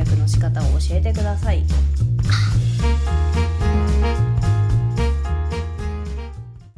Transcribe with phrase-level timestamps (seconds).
[0.00, 1.62] 略の仕方を教えてください。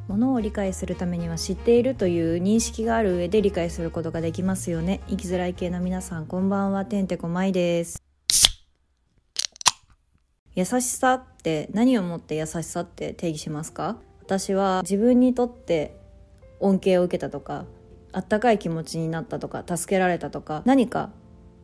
[0.09, 5.01] ものを理解するためには知っているという認識がある上で理解することができますよね。
[5.09, 8.03] 生きづらい系の皆さんこんばんはてんてこまいです。
[10.55, 13.99] 優しさって何をもって優しさって定義しますか？
[14.21, 15.97] 私は自分にとって
[16.59, 17.67] 恩恵を受けたとか
[18.11, 21.11] あったかい気持ちになったとか助けられたとか何か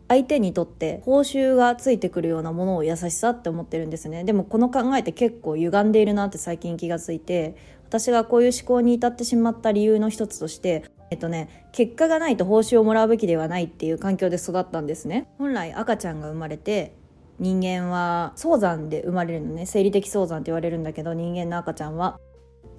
[0.09, 4.25] 相手にとって報酬がついてくるようなものを優しさって思ってるんですね。
[4.25, 7.57] でもこの考えって結構歪んでいるなって最近気がついて
[7.89, 15.29] 私がこういう思考に至ってしまった理由の一つとしてえっとね結果がないと報酬をもらうべきではないっていう環境で育ったんですね。
[15.39, 16.95] 本来赤ちゃんが生まれて
[17.39, 19.67] 人間は早産で生まれるのね。
[19.67, 22.19] 生理的早産って言われるんだけど人間の赤ちゃんは。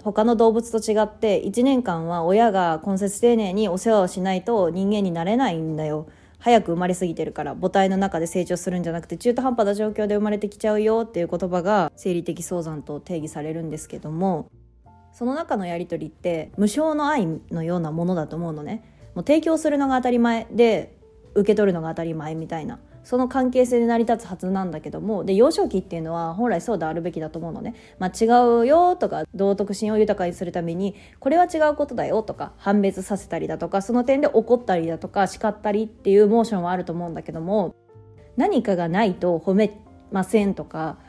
[0.03, 6.07] 他の動物と違って1年間は親が根節丁寧にお世話をしないと人間になれないんだよ。
[6.39, 14.49] 早く生まれすぎてるから母体の中で成長するんじゃなくて中途半端な状況で生まれてきちゃうよっていう言葉が生理的早産と定義されるんですけども
[15.11, 18.83] その中のやり取りって無償の愛のようなものだと思うのね。
[19.15, 20.95] もう提供するのが当たり前で
[21.33, 22.79] 受け取るのが当たり前みたいな。
[23.09, 28.27] その関係性で成り立つはずなんだけどもで幼少期っていうのは本来そうであるべきだと思うのね、まあ、違
[28.59, 37.73] うよとか道徳心を豊かにするためにこれは違うことだよとか判別させたりだとかその点で怒ったりだとか叱ったりっていうモーションはあると思うんだけども
[38.37, 40.99] 何かがないと褒めませんとか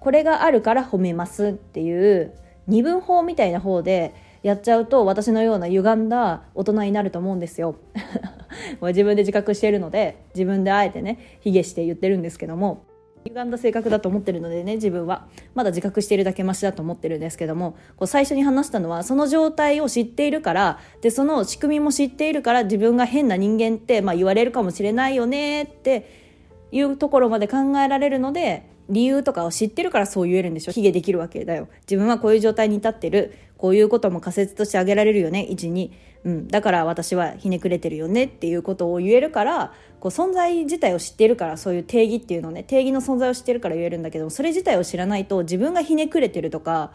[0.00, 2.34] これがあるから褒めますっていう
[2.66, 7.76] 二分法みたいな方でやっちゃうと私のような歪んだ大人になると思うんですよ。
[8.80, 12.84] ま自分で自覚しているので自分であえてね卑下して言ってるんですけども
[13.24, 15.28] 歪んだ性格だと思ってるのでね自分は。
[15.54, 26.08] まだ自覚しているだけマシだと思ってるんですけどもこう最初に話したのはその状態を知っているからでその仕組みも知っているから自分が変な人間って、まあ、言われるかもしれないよねって
[26.72, 30.72] いうところまで考えられるので理由とかを知ってるからそう言えるんでしょ。
[30.72, 31.68] 卑下できるわけだよ。
[31.82, 33.34] 自分はこういう状態に至ってる。
[33.56, 35.46] こういうことも仮説として挙げられるよね。
[35.48, 35.90] 12、
[36.22, 46.92] うん、だから私はひねくれてるよねっていうことを言えるからこう存在自体を知っているからそういう定義っていうのね定義の存在を知ってるから言えるんだけどそれ自体を知らないと自分がひねくれてるとか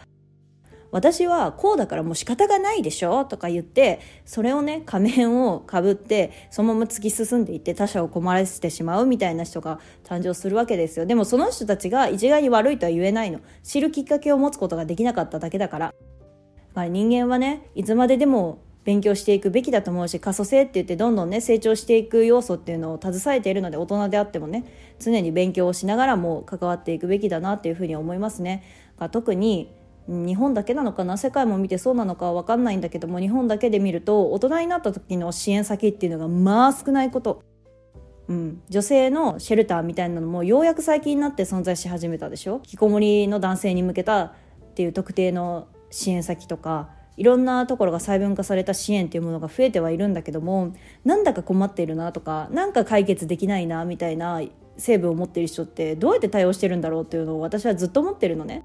[0.91, 11.05] 私はこうだからもう仕方がないでしょとか言ってそれをね仮面をかぶってそのまま突き進んでいって他者を困らせてしまうみたいな人が誕生するわけですよ。
[11.05, 13.41] でもその人たちが一概に悪いとは言えないの。
[13.61, 15.93] 知るきっかけを持つことができなかっただけだから。
[16.75, 24.63] まあ、人間はねいつまででも勉強していくべきだと思うし可塑性って言ってどんどんね成長していく要素っていうのを携えているので大人であってもね
[24.99, 28.63] 常に勉強をしながらも関わっていくべきだなっていうふうに思いますね。
[29.11, 29.73] 特に
[30.07, 37.41] 日本だけなのかな世界も見てそうなのかは分かんないんだけども日本だけで見ると大人になった時の支援先っていうのがまあ少ないこと、
[38.27, 42.57] うん、女性のシェルターみたいなのもようやく最近になって存在し始めたでしょ？
[42.57, 44.33] 引きこもりの男性に向けたっ
[44.75, 54.41] ていう特定の支援先とかいろんなところが細分化された支援っていうものが増えてはいるんだけどもなんだか困っているなとかなんか解決できないなみたいな
[54.77, 58.63] 成分を持っている人ってどうやって対応してるんだろうっていうのを私はずっと思ってるのね。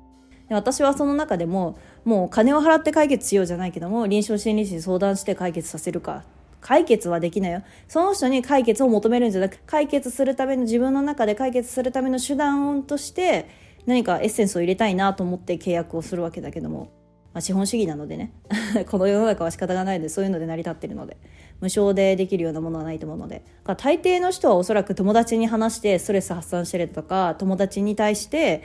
[0.49, 6.25] 私はその中でももう金を払って解決しようじゃないけども臨床心理士に相談して解決させるか。
[6.61, 7.63] 解決はできないよ。
[7.89, 13.49] その人に解決を求めるんじゃなく解決するための自分の中で解決するための手段として
[13.87, 16.91] 何かエッセンスを入れたいなと思って契約をするわけだけども、
[17.33, 18.33] まあ、資本主義なのでね。
[18.91, 21.17] この世の中は仕方がないのでそういうので成り立ってるので。
[21.61, 23.43] 無償でできるようなものはないと思うので。
[23.77, 28.63] 大抵の人はおそらく友達に話してストレス発散してるとか友達に対して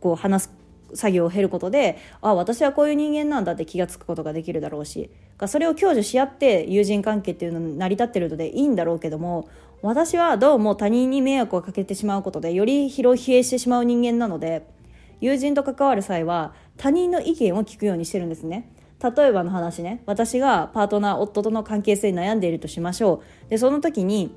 [0.00, 0.52] こう話す
[0.94, 5.10] 作業を経ることであ私はこういう人間なんだって気が付くことができるだろうし。
[5.46, 9.48] それを享受し合って友人関係っていうのに成り立ってるのでいいんだろうけども
[9.82, 14.66] 私はどうも他人に迷惑をかけてしまうことでより疲労疲弊してしまう人間なので
[15.20, 18.70] 友人と関わる際は他人の意見を聞くようにしてるんですね。
[19.02, 20.02] 例えばの話ね。
[20.06, 23.50] 私がパートナー夫との関係性に悩んでいるとしましょう。
[23.50, 24.34] でその時に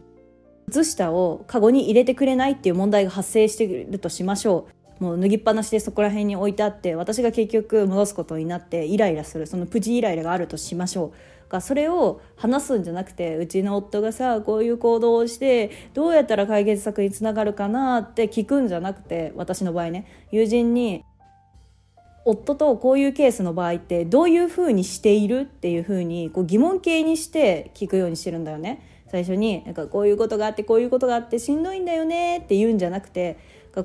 [0.67, 4.67] 靴下をカゴに入れてくれないっていう問題が発生しているとしましょ
[4.99, 5.03] う。
[5.03, 9.47] もう脱ぎっぱなしでそこら辺に置いてあって私が結局戻すことになってイライラする。
[9.47, 11.13] そのプチイライラがあるとしましょう。
[11.49, 20.05] がそれを話すんじゃなくてうちの夫がさこういう行動をしてどうやったら解決策につながるかなって聞くんじゃなくて私の場合ね。
[20.31, 21.03] 友人に
[22.25, 28.85] 夫とこういうケースの場合ってどういうふうにしているっていうふうにこう疑問形にして聞くようにしてるんだよね。
[29.07, 33.37] 最初になんかこういうことがあってこういうことがあってしんどいんだよねって言うんじゃなくて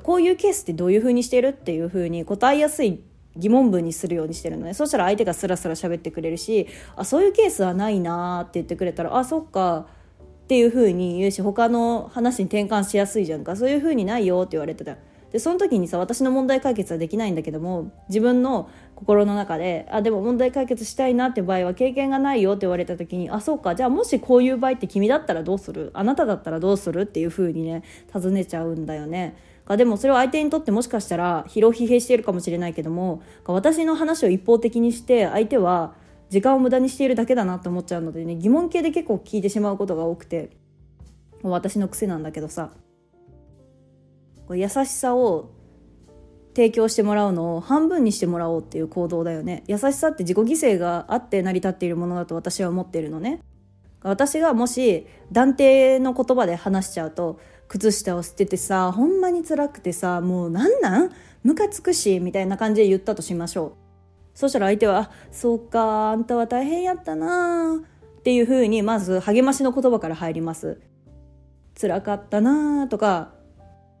[0.03, 3.01] こういうケースってどういうふうにしてるっていうふうに答えやすい
[3.37, 4.73] 疑問文にするようにしてるのね。
[4.73, 9.87] そしたら相手がスラスラ喋ってくれるしあそういうケースはないなって言ってくれたらあそっか
[10.43, 13.55] っていうふうに言うし他の話に転換しやすいじゃんか。
[13.55, 14.95] そういうふうにないよって言われてた
[15.31, 23.75] でその時にさ私の問題解決はできないんだけども自分の心の中であでも問題解決したいなって場合は経験がないよって言われた時にあそうか。
[23.75, 25.91] じゃあもしこういう場合って君だったらどうする？
[25.93, 27.01] あなただったらどうする？
[27.01, 27.83] っていうふうにね
[28.13, 29.35] 尋ねちゃうんだよね。
[29.67, 35.95] でもそれを相手にとってもしかしたら疲労疲弊しているかもしれないけども私の話を一方的にして相手は
[36.29, 40.51] 時間を無駄にしているだけだなって思っちゃうのでね疑問系で結構聞いてしまうことが多くて
[41.41, 42.71] 私の癖なんだけどさ。
[44.53, 45.49] 優しさを
[46.55, 49.63] 提供してもらうのを半分にしてもらおうっていう行動だよね。
[49.67, 53.41] 優しさって自己犠牲があって成り立っているものだと私は思っているのね。
[54.03, 61.11] 私がもし断定の言葉で話しちゃうと靴下を捨ててさほんまに辛くてさもうなんなん？
[61.43, 63.71] ムカつくしみたいな感じで言ったとしましょう。
[64.33, 67.81] そしたら相手は「そうかあんたは大変やったな」
[68.19, 70.79] っていうふうにまず励ましの言葉から入ります。
[71.79, 73.33] 辛かったなとか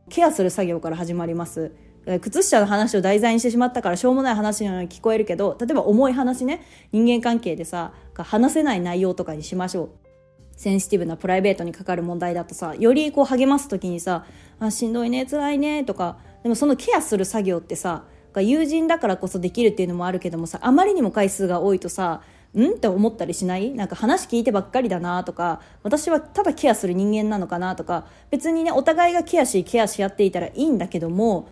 [0.09, 1.71] ケアする作業から始まります。
[2.21, 6.61] 靴下の話を題材にしてしまったからしょうもない話のように聞こえるけど例えば重い話ね
[6.91, 9.89] 人間関係でさ話せない内容とかにしましょう。
[10.55, 14.25] センシティブなプライベートにかかる問題だとさよりこう励ます時にさ
[14.59, 18.03] 「あしんどいね辛いね」とかでもそのケアする作業ってさ
[18.37, 22.21] 友人だからこそできるっていうのもあるけどもさあまりにも回数が多いとさ
[22.57, 22.71] ん？
[22.71, 23.71] って思ったりしない？
[23.71, 31.49] なんか話聞いてばっかりだなとか私はただケアする人間なのかなとか別にねお互いがケアしケアし合っていたらいいんだけども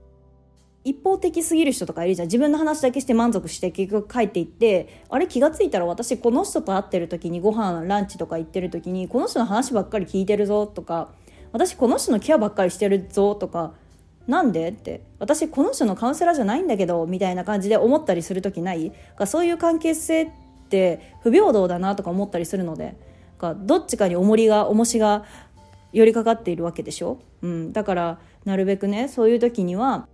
[0.84, 2.28] 一方的すぎる人とかいるじゃん。
[2.28, 11.10] 自分の話だけして満足して結局帰っていってあれ気が付いたら私この人と会ってる時にご飯ランチとか行ってる時にこの人の話ばっかり聞いてるぞとか
[11.52, 13.74] 私この人のケアばっかりしてるぞとか
[14.28, 18.92] なんでって私この人のカウンセラーじゃないんだけどみたいな感じで思ったりする時ない？
[19.26, 20.30] そういう関係性っ
[20.70, 22.96] て不平等だなとか思ったりするので
[23.58, 25.26] どっちかに重りが重しが
[25.92, 30.08] 寄りかかっているわけでしょ、うん、だからなるべくねそういう時には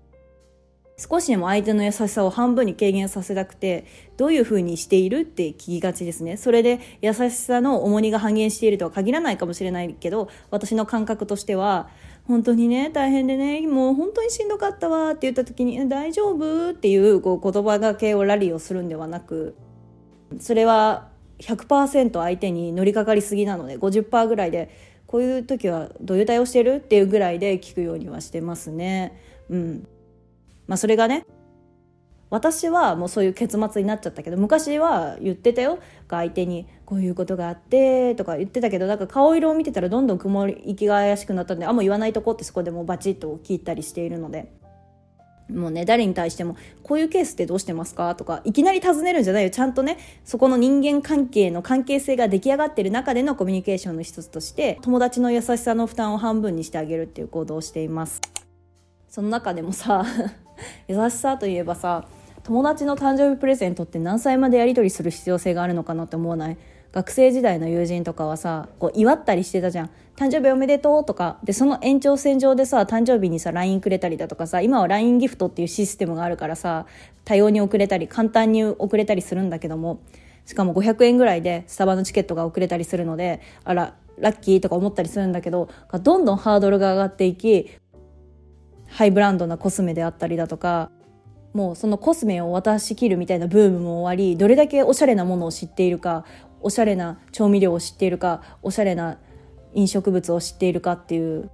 [0.99, 3.85] 少しでも相手の優しさを半分に軽減させたくて
[4.17, 11.89] どういうふうにしているって聞きがちですねそれで優しさの重荷が半減しているとは限らないかもしれないけど私の感覚としては
[12.27, 19.55] 本当にね大変でねもう本当にしんどかったわって言った時に「大丈夫?」っていうこう言葉がけをラリーをするんではなく
[20.39, 21.07] それは
[21.39, 24.69] 100%相手に乗りかかりすぎなので50%ぐらいで
[25.07, 29.17] こういう時はどういう対応してるっていうぐらいで聞くようにはしてますね。
[29.49, 29.87] うん
[30.69, 31.25] まあ、それがね
[32.29, 44.53] 私はもうそういう結末になっちゃったけど昔は言ってたよ相手にこういうことがあってとか言ってたけどなんか顔色を見てたらどんどん雲行きが怪しくなったんであもう言わないとこってそこでもうバチッと聞いたりしているので。
[45.51, 49.49] もうね、誰に対しても、こういうケースってどうしてますかとか、いきなり尋ねるんじゃないよ。
[49.49, 58.21] ちゃんとね、そこの人間関係の関係性が出来上がってる中でのコミュニケーションの一つとして、友達の優しさの負担を半分にしてあげるっていう行動をしています。
[59.09, 60.05] その中でもさ
[60.87, 62.05] 優しさといえばさ
[62.43, 66.57] 友達の誕生日プレゼントって何歳までやり取りする必要性があるのかなって思わない？
[66.91, 69.89] 学生時代の友人とかはさこう祝ったりしてたじゃん。
[70.15, 71.37] 誕生日おめでとうとか。
[71.43, 76.87] でその延長線上でさ誕生日にさ LINE くれたりだとかさ今は LINE ギフトっていうシステムがあるからさ
[77.25, 80.01] 多様に送れたり簡単に送れたりするんだけども
[80.45, 85.69] しかも500円ぐらいでスタバのチケットが送れたりするのであらラッキーとか思ったりするんだけど
[86.01, 87.69] どんどんハードルが上がっていき
[88.89, 90.91] ハイブランドなコスメであったりだとか
[91.53, 96.25] もうそのコスメを渡しきるみたいなブームも終わりどれだけおしゃれなものを知っているか
[96.61, 99.17] おしゃれな調味料を知っているかおしゃれな
[99.73, 101.49] 飲食物を知っているかっていう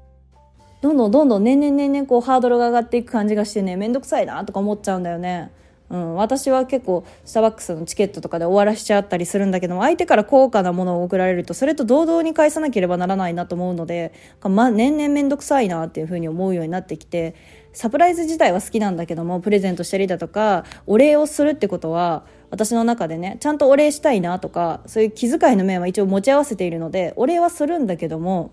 [0.81, 5.51] どんどんどんどん年々年々こうハードルが上がっていく感じがしてね面倒くさいなとか思っちゃうんだよね。
[5.89, 14.11] うん、私は結構スターバックスのチケットとかで終わらしちゃったりするんだけども相手から高価なものを送られるとそれと堂々に返さなければならないなと思うので、
[14.41, 17.35] まあ、年々面倒くさいなっていうふうに思うようになってきて
[17.73, 28.51] サプライズ自体は好きなんだけどもプレゼントしたりだとかお礼をするってことは私の中でねちゃんとお礼したいなとかそういう気遣いの面は一応持ち合わせているのでお礼はするんだけども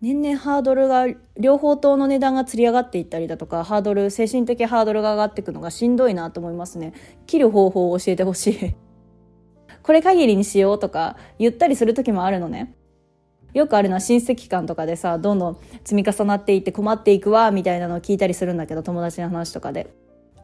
[0.00, 1.06] 年々ハードルが
[1.38, 6.94] 両方との値段がつり上がっていったりだとかハードル精神的ハードルが上がっていくのがしんどいなと思いますね。
[7.26, 8.74] 切る方法を教えてほしい。
[9.82, 12.74] これ限りにしようとか言ったりする時もあるのね。
[13.52, 19.90] よくあるのは親戚間とかでさどんどん積み重なっていって困っていくわみたいなのを聞いたりするんだけど友達の話とかで。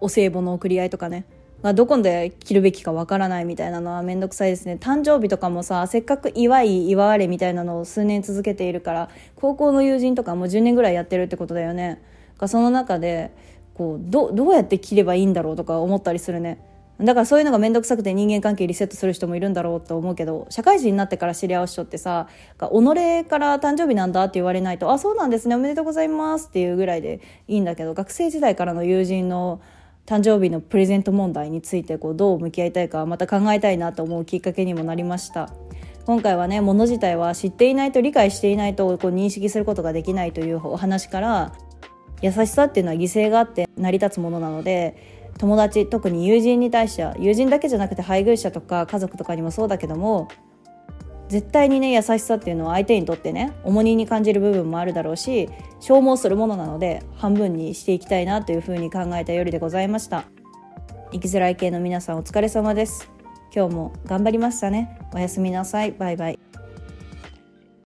[0.00, 1.24] お歳暮の送り合いとかね。
[1.62, 4.76] まあ、どこで切るべきかわからないみたいなのは面倒くさいですね。
[4.80, 12.00] 誕生日とかもさせっかく祝い祝われみたいなのを数年続けているから高校の友人とかも10年ぐらいやってるってことだよね。
[12.46, 13.30] その中で
[13.74, 16.58] こうどどうやって切ればいいんだろうとか思ったりするね。
[17.00, 25.54] だからそういうのが面倒くさくて人間関係リセットする人もいるんだろうと思うけど社会人になってから知り合う人ってさ己から誕生日なんだって言われないと「あそうなんですね。
[25.54, 29.60] おめでとうございます」っていうぐらいでいいんだけど学生時代からの友人の
[30.06, 35.52] 誕生日のプレゼント問題についてこうどう向き合いたいかまた考えたいなと思うきっかけにもなりました。
[36.06, 41.52] 今回はね物自体は知っていないと理解していないとこう認識することができないというお話から
[42.22, 50.28] 優しさっていうのは犠牲があって成り立つものなので友達特に友人に対しては友人だけじゃなくて配偶者とか家族とかにもそうだけども
[51.28, 55.48] 絶対にね優しさっていうのは相手にとってね重荷に感じる部分もあるだろうし
[55.80, 60.24] 消耗するものなので半分にしていきたいなというふうに考えたよりでございました。
[61.12, 63.10] 生きづらい系の皆さんお疲れ様です。
[63.54, 64.98] 今日も頑張りましたね。
[65.14, 65.92] おやすみなさい。
[65.92, 66.35] バイバイ。